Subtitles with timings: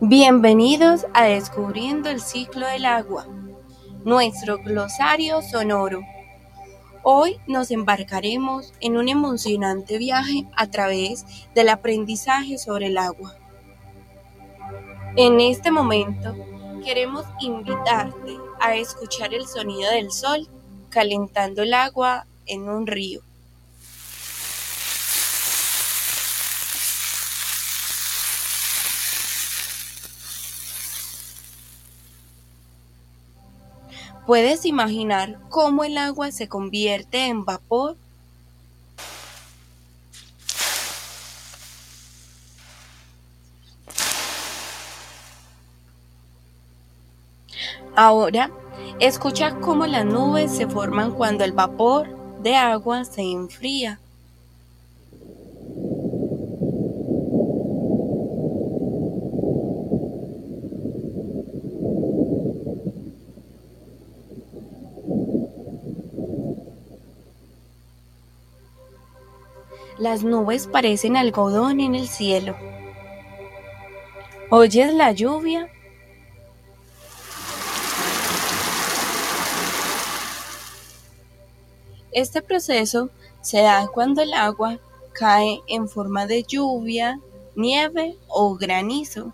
[0.00, 3.28] Bienvenidos a Descubriendo el ciclo del agua,
[4.04, 6.00] nuestro glosario sonoro.
[7.04, 11.24] Hoy nos embarcaremos en un emocionante viaje a través
[11.54, 13.36] del aprendizaje sobre el agua.
[15.14, 16.34] En este momento
[16.84, 20.48] queremos invitarte a escuchar el sonido del sol
[20.94, 23.20] calentando el agua en un río.
[34.24, 37.96] ¿Puedes imaginar cómo el agua se convierte en vapor?
[47.96, 48.50] Ahora,
[49.00, 52.08] escucha cómo las nubes se forman cuando el vapor
[52.42, 54.00] de agua se enfría.
[69.98, 72.56] Las nubes parecen algodón en el cielo.
[74.50, 75.68] ¿Oyes la lluvia?
[82.14, 83.10] Este proceso
[83.42, 84.78] se da cuando el agua
[85.14, 87.18] cae en forma de lluvia,
[87.56, 89.32] nieve o granizo.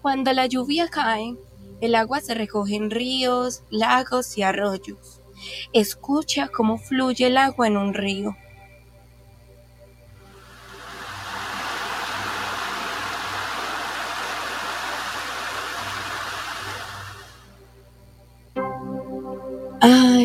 [0.00, 1.34] Cuando la lluvia cae,
[1.80, 5.20] el agua se recoge en ríos, lagos y arroyos.
[5.72, 8.36] Escucha cómo fluye el agua en un río.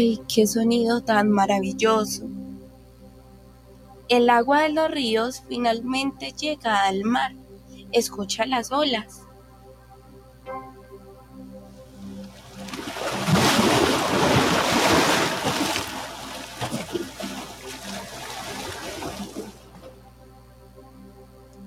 [0.02, 2.24] ¡Ay, qué sonido tan maravilloso!
[4.10, 7.34] El agua de los ríos finalmente llega al mar.
[7.92, 9.22] Escucha las olas.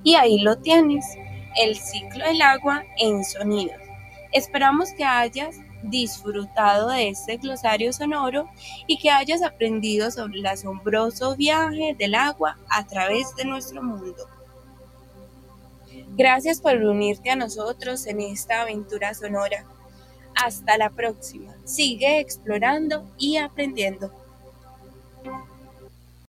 [0.03, 1.05] Y ahí lo tienes,
[1.63, 3.84] el ciclo del agua en sonidos.
[4.35, 8.49] Esperamos que hayas disfrutado de este glosario sonoro
[8.89, 14.27] y que hayas aprendido sobre el asombroso viaje del agua a través de nuestro mundo.
[16.17, 19.65] Gracias por unirte a nosotros en esta aventura sonora.
[20.35, 21.55] Hasta la próxima.
[21.65, 24.24] Sigue explorando y aprendiendo.